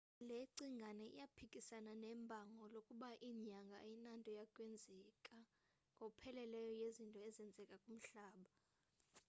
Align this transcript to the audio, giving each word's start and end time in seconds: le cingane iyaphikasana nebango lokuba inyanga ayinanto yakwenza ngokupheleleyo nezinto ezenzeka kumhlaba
le 0.29 0.39
cingane 0.55 1.05
iyaphikasana 1.15 1.91
nebango 2.03 2.63
lokuba 2.73 3.09
inyanga 3.29 3.75
ayinanto 3.85 4.29
yakwenza 4.39 4.89
ngokupheleleyo 5.95 6.73
nezinto 6.81 7.19
ezenzeka 7.27 7.75
kumhlaba 7.83 8.51